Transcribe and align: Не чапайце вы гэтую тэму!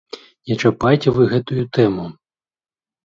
Не 0.51 0.55
чапайце 0.61 1.13
вы 1.19 1.27
гэтую 1.35 1.63
тэму! 1.79 2.09